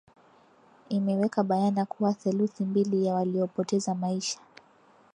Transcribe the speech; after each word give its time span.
imeweka 0.89 1.43
bayana 1.43 1.85
kuwa 1.85 2.13
theluthi 2.13 2.63
mbili 2.65 3.05
ya 3.05 3.13
waliopoteza 3.13 3.95
maisha 3.95 4.39